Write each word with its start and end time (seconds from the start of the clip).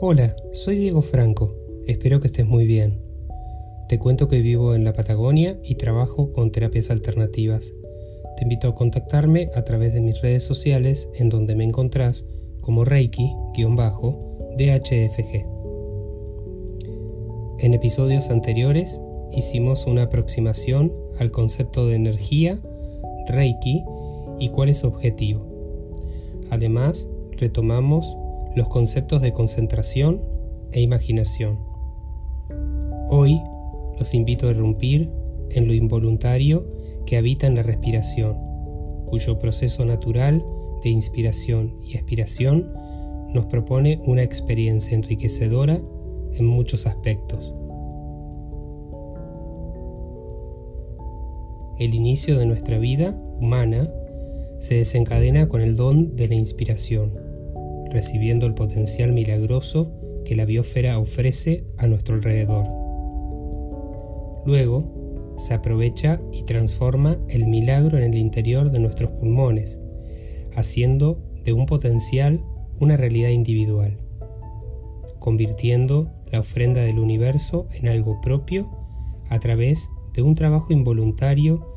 Hola, 0.00 0.36
soy 0.52 0.78
Diego 0.78 1.02
Franco. 1.02 1.56
Espero 1.88 2.20
que 2.20 2.28
estés 2.28 2.46
muy 2.46 2.68
bien. 2.68 3.00
Te 3.88 3.98
cuento 3.98 4.28
que 4.28 4.38
vivo 4.38 4.76
en 4.76 4.84
la 4.84 4.92
Patagonia 4.92 5.58
y 5.64 5.74
trabajo 5.74 6.30
con 6.30 6.52
terapias 6.52 6.92
alternativas. 6.92 7.72
Te 8.36 8.44
invito 8.44 8.68
a 8.68 8.76
contactarme 8.76 9.50
a 9.56 9.64
través 9.64 9.94
de 9.94 10.00
mis 10.00 10.22
redes 10.22 10.44
sociales 10.44 11.10
en 11.16 11.30
donde 11.30 11.56
me 11.56 11.64
encontrás 11.64 12.28
como 12.60 12.84
Reiki-DHFG. 12.84 15.46
En 17.58 17.74
episodios 17.74 18.30
anteriores 18.30 19.02
hicimos 19.32 19.88
una 19.88 20.04
aproximación 20.04 20.94
al 21.18 21.32
concepto 21.32 21.88
de 21.88 21.96
energía, 21.96 22.62
Reiki 23.26 23.82
y 24.38 24.50
cuál 24.50 24.68
es 24.68 24.78
su 24.78 24.86
objetivo. 24.86 25.44
Además, 26.50 27.08
retomamos 27.32 28.16
los 28.54 28.68
conceptos 28.68 29.22
de 29.22 29.32
concentración 29.32 30.20
e 30.72 30.80
imaginación. 30.80 31.58
Hoy 33.08 33.40
los 33.98 34.14
invito 34.14 34.46
a 34.46 34.50
irrumpir 34.50 35.10
en 35.50 35.66
lo 35.66 35.74
involuntario 35.74 36.68
que 37.06 37.16
habita 37.16 37.46
en 37.46 37.54
la 37.54 37.62
respiración, 37.62 38.36
cuyo 39.06 39.38
proceso 39.38 39.84
natural 39.84 40.44
de 40.82 40.90
inspiración 40.90 41.74
y 41.82 41.94
expiración 41.94 42.72
nos 43.32 43.46
propone 43.46 44.00
una 44.04 44.22
experiencia 44.22 44.94
enriquecedora 44.94 45.80
en 46.34 46.46
muchos 46.46 46.86
aspectos. 46.86 47.54
El 51.78 51.94
inicio 51.94 52.38
de 52.38 52.46
nuestra 52.46 52.78
vida 52.78 53.18
humana 53.40 53.88
se 54.58 54.74
desencadena 54.74 55.46
con 55.46 55.60
el 55.60 55.76
don 55.76 56.16
de 56.16 56.28
la 56.28 56.34
inspiración 56.34 57.27
recibiendo 57.90 58.46
el 58.46 58.54
potencial 58.54 59.12
milagroso 59.12 59.92
que 60.24 60.36
la 60.36 60.44
biosfera 60.44 60.98
ofrece 60.98 61.64
a 61.78 61.86
nuestro 61.86 62.16
alrededor. 62.16 62.66
Luego, 64.44 65.34
se 65.36 65.54
aprovecha 65.54 66.20
y 66.32 66.42
transforma 66.42 67.18
el 67.28 67.46
milagro 67.46 67.96
en 67.96 68.04
el 68.04 68.18
interior 68.18 68.70
de 68.70 68.80
nuestros 68.80 69.12
pulmones, 69.12 69.80
haciendo 70.54 71.22
de 71.44 71.52
un 71.52 71.66
potencial 71.66 72.42
una 72.80 72.96
realidad 72.96 73.30
individual, 73.30 73.96
convirtiendo 75.18 76.10
la 76.30 76.40
ofrenda 76.40 76.80
del 76.80 76.98
universo 76.98 77.68
en 77.74 77.88
algo 77.88 78.20
propio 78.20 78.70
a 79.30 79.38
través 79.38 79.90
de 80.14 80.22
un 80.22 80.34
trabajo 80.34 80.72
involuntario 80.72 81.72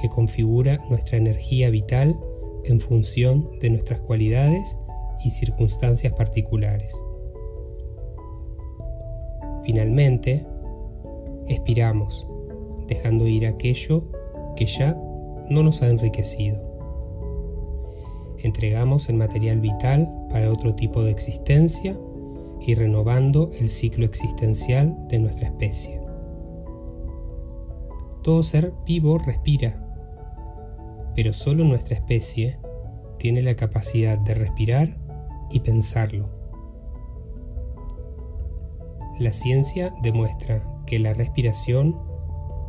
que 0.00 0.08
configura 0.08 0.80
nuestra 0.88 1.18
energía 1.18 1.70
vital 1.70 2.18
en 2.64 2.80
función 2.80 3.50
de 3.60 3.70
nuestras 3.70 4.00
cualidades 4.00 4.76
y 5.24 5.30
circunstancias 5.30 6.12
particulares. 6.12 7.02
Finalmente, 9.62 10.46
expiramos, 11.46 12.28
dejando 12.88 13.26
ir 13.26 13.46
aquello 13.46 14.10
que 14.56 14.66
ya 14.66 15.00
no 15.48 15.62
nos 15.62 15.82
ha 15.82 15.88
enriquecido. 15.88 16.72
Entregamos 18.38 19.08
el 19.08 19.16
material 19.16 19.60
vital 19.60 20.12
para 20.28 20.50
otro 20.50 20.74
tipo 20.74 21.02
de 21.02 21.12
existencia 21.12 21.96
y 22.60 22.74
renovando 22.74 23.50
el 23.60 23.70
ciclo 23.70 24.04
existencial 24.04 24.96
de 25.08 25.18
nuestra 25.20 25.46
especie. 25.46 26.00
Todo 28.22 28.42
ser 28.42 28.72
vivo 28.86 29.18
respira, 29.18 29.84
pero 31.14 31.32
solo 31.32 31.64
nuestra 31.64 31.96
especie 31.96 32.58
tiene 33.18 33.42
la 33.42 33.54
capacidad 33.54 34.18
de 34.18 34.34
respirar 34.34 34.96
y 35.52 35.60
pensarlo. 35.60 36.28
La 39.18 39.30
ciencia 39.30 39.92
demuestra 40.02 40.66
que 40.86 40.98
la 40.98 41.12
respiración 41.12 41.94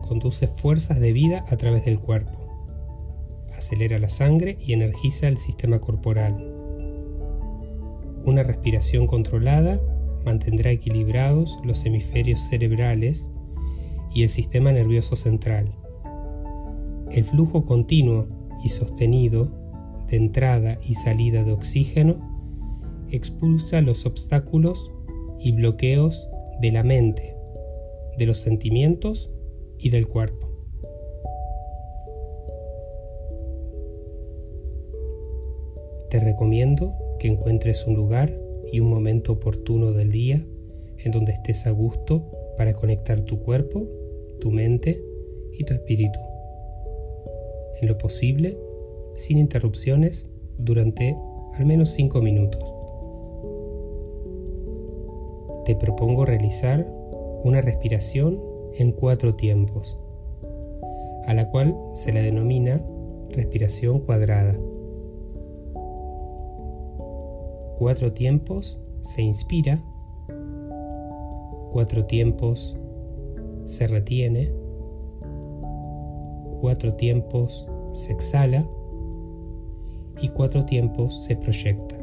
conduce 0.07 0.45
fuerzas 0.47 0.99
de 0.99 1.13
vida 1.13 1.43
a 1.49 1.57
través 1.57 1.85
del 1.85 1.99
cuerpo, 1.99 2.37
acelera 3.57 3.97
la 3.97 4.09
sangre 4.09 4.57
y 4.59 4.73
energiza 4.73 5.27
el 5.27 5.37
sistema 5.37 5.79
corporal. 5.79 6.53
Una 8.25 8.43
respiración 8.43 9.07
controlada 9.07 9.81
mantendrá 10.25 10.71
equilibrados 10.71 11.59
los 11.63 11.85
hemisferios 11.85 12.39
cerebrales 12.39 13.29
y 14.13 14.23
el 14.23 14.29
sistema 14.29 14.71
nervioso 14.71 15.15
central. 15.15 15.71
El 17.11 17.23
flujo 17.23 17.65
continuo 17.65 18.27
y 18.63 18.69
sostenido 18.69 19.51
de 20.07 20.17
entrada 20.17 20.77
y 20.87 20.93
salida 20.93 21.43
de 21.43 21.51
oxígeno 21.51 22.32
expulsa 23.11 23.81
los 23.81 24.05
obstáculos 24.05 24.91
y 25.39 25.51
bloqueos 25.51 26.29
de 26.61 26.71
la 26.71 26.83
mente, 26.83 27.35
de 28.17 28.25
los 28.25 28.37
sentimientos 28.37 29.31
y 29.77 29.89
del 29.89 30.07
cuerpo. 30.07 30.49
Te 36.09 36.19
recomiendo 36.19 36.93
que 37.19 37.27
encuentres 37.27 37.87
un 37.87 37.95
lugar 37.95 38.39
y 38.71 38.79
un 38.79 38.89
momento 38.89 39.33
oportuno 39.33 39.91
del 39.91 40.11
día 40.11 40.45
en 40.99 41.11
donde 41.11 41.31
estés 41.31 41.65
a 41.67 41.71
gusto 41.71 42.29
para 42.55 42.73
conectar 42.73 43.21
tu 43.23 43.39
cuerpo, 43.39 43.87
tu 44.39 44.51
mente 44.51 45.03
y 45.51 45.63
tu 45.63 45.73
espíritu. 45.73 46.19
En 47.81 47.87
lo 47.87 47.97
posible, 47.97 48.57
sin 49.15 49.39
interrupciones, 49.39 50.29
durante 50.57 51.17
al 51.57 51.65
menos 51.65 51.89
5 51.89 52.21
minutos 52.21 52.82
te 55.65 55.75
propongo 55.75 56.25
realizar 56.25 56.85
una 57.43 57.61
respiración 57.61 58.39
en 58.77 58.91
cuatro 58.91 59.35
tiempos, 59.35 59.99
a 61.25 61.33
la 61.33 61.49
cual 61.49 61.75
se 61.93 62.11
la 62.11 62.21
denomina 62.21 62.81
respiración 63.29 63.99
cuadrada. 63.99 64.55
Cuatro 67.77 68.13
tiempos 68.13 68.81
se 69.01 69.21
inspira, 69.21 69.83
cuatro 71.71 72.05
tiempos 72.05 72.77
se 73.65 73.87
retiene, 73.87 74.53
cuatro 76.61 76.93
tiempos 76.95 77.67
se 77.91 78.13
exhala 78.13 78.65
y 80.21 80.29
cuatro 80.29 80.65
tiempos 80.65 81.23
se 81.23 81.35
proyecta. 81.35 82.02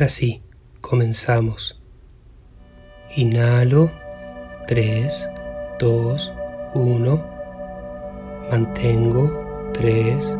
Ahora 0.00 0.08
sí, 0.08 0.40
comenzamos. 0.80 1.78
Inhalo 3.16 3.90
3, 4.66 5.28
2, 5.78 6.32
1. 6.72 7.24
Mantengo 8.50 9.70
3, 9.74 10.38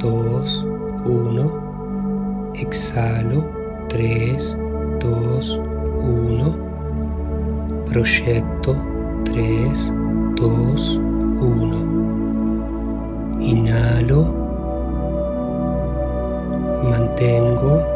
2, 0.00 0.66
1. 1.04 2.52
Exhalo 2.56 3.48
3, 3.90 4.58
2, 4.98 5.60
1. 6.02 7.84
Proyecto 7.88 8.74
3, 9.24 9.92
2, 10.34 10.98
1. 10.98 13.38
Inhalo. 13.38 14.34
Mantengo 16.90 17.95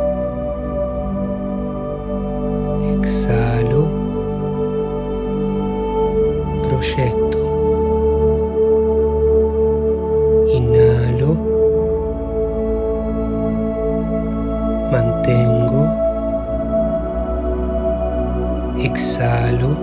exhalo, 18.85 19.77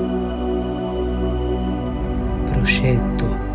proyecto. 2.52 3.47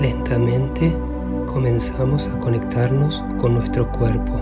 Lentamente 0.00 0.96
comenzamos 1.46 2.28
a 2.28 2.38
conectarnos 2.38 3.24
con 3.40 3.54
nuestro 3.54 3.90
cuerpo, 3.90 4.40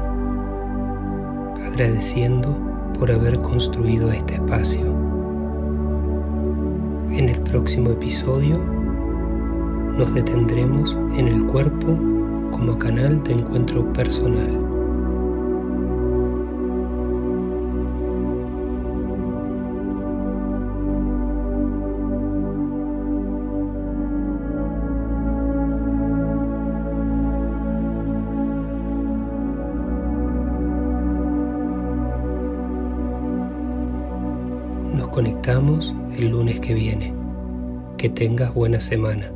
agradeciendo 1.67 2.55
por 2.99 3.11
haber 3.11 3.39
construido 3.41 4.13
este 4.13 4.35
espacio. 4.35 4.85
En 7.11 7.31
el 7.31 7.41
próximo 7.41 7.89
episodio 7.89 8.59
nos 9.97 10.13
detendremos 10.13 10.99
en 11.17 11.27
el 11.29 11.47
cuerpo 11.47 11.99
como 12.51 12.79
canal 12.79 13.25
de 13.25 13.33
encuentro 13.33 13.91
personal. 13.95 14.66
Conectamos 35.17 35.97
el 36.19 36.29
lunes 36.29 36.61
que 36.61 36.75
viene. 36.75 37.11
Que 37.97 38.11
tengas 38.11 38.53
buena 38.53 38.81
semana. 38.81 39.33